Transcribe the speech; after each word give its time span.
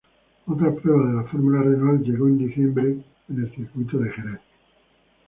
Otra 0.47 0.73
prueba 0.73 1.07
de 1.07 1.13
la 1.15 1.23
Fórmula 1.25 1.61
Renault 1.61 2.01
llegó 2.01 2.27
en 2.27 2.39
diciembre 2.39 2.95
en 3.29 3.39
el 3.39 3.53
Circuito 3.55 3.99
de 3.99 4.09
Jerez. 4.09 4.41